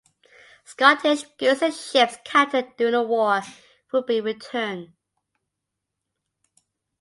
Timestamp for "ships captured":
1.71-2.75